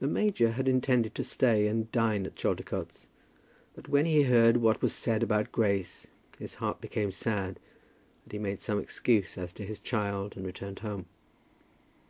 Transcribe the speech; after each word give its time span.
The 0.00 0.06
major 0.06 0.50
had 0.52 0.68
intended 0.68 1.14
to 1.14 1.24
stay 1.24 1.66
and 1.66 1.90
dine 1.90 2.26
at 2.26 2.36
Chaldicotes, 2.36 3.08
but 3.74 3.88
when 3.88 4.04
he 4.04 4.24
heard 4.24 4.58
what 4.58 4.82
was 4.82 4.92
said 4.92 5.22
about 5.22 5.50
Grace, 5.50 6.06
his 6.38 6.56
heart 6.56 6.82
became 6.82 7.10
sad, 7.10 7.58
and 8.24 8.32
he 8.34 8.38
made 8.38 8.60
some 8.60 8.78
excuse 8.78 9.38
as 9.38 9.54
to 9.54 9.64
his 9.64 9.78
child, 9.78 10.36
and 10.36 10.44
returned 10.44 10.80
home. 10.80 11.06